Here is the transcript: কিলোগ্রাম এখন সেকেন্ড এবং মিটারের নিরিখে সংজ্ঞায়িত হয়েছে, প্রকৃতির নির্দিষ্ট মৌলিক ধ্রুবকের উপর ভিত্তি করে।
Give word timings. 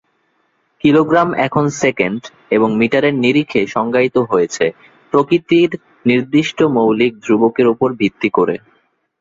কিলোগ্রাম 0.83 1.29
এখন 1.47 1.65
সেকেন্ড 1.81 2.21
এবং 2.51 2.69
মিটারের 2.77 3.15
নিরিখে 3.15 3.61
সংজ্ঞায়িত 3.67 4.17
হয়েছে, 4.31 4.65
প্রকৃতির 5.13 5.69
নির্দিষ্ট 6.05 6.59
মৌলিক 6.75 7.13
ধ্রুবকের 7.23 7.67
উপর 7.67 7.89
ভিত্তি 7.99 8.29
করে। 8.29 8.55